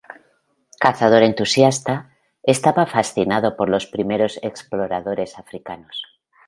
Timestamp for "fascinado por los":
2.87-3.85